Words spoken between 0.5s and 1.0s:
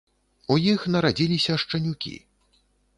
У іх